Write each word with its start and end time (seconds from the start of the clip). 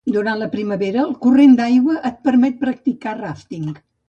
Durant 0.13 0.39
la 0.43 0.47
primavera, 0.53 1.03
el 1.03 1.11
corrent 1.25 1.53
d'aigua 1.59 1.99
et 2.13 2.19
permet 2.31 2.59
practicar 2.65 3.15
ràfting. 3.23 3.71